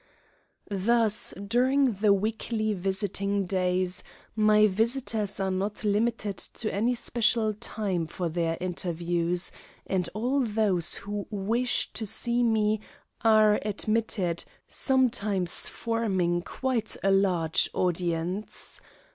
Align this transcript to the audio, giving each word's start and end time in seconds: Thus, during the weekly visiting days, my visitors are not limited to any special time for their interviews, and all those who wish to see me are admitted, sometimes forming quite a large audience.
Thus, 0.71 1.31
during 1.33 1.91
the 1.93 2.11
weekly 2.11 2.73
visiting 2.73 3.45
days, 3.45 4.03
my 4.35 4.65
visitors 4.65 5.39
are 5.39 5.51
not 5.51 5.83
limited 5.83 6.37
to 6.37 6.73
any 6.73 6.95
special 6.95 7.53
time 7.53 8.07
for 8.07 8.27
their 8.27 8.57
interviews, 8.59 9.51
and 9.85 10.09
all 10.15 10.39
those 10.43 10.95
who 10.95 11.27
wish 11.29 11.93
to 11.93 12.07
see 12.07 12.41
me 12.41 12.79
are 13.23 13.59
admitted, 13.63 14.43
sometimes 14.67 15.69
forming 15.69 16.41
quite 16.41 16.97
a 17.03 17.11
large 17.11 17.69
audience. 17.75 18.81